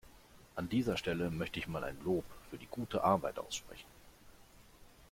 [0.55, 3.85] An dieser Stelle möchte ich mal ein Lob für die gute Arbeit aussprechen.